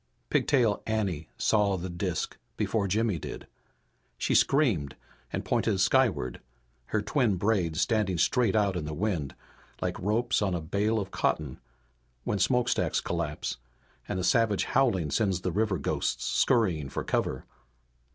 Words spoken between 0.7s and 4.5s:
Anne saw the disk before Jimmy did. She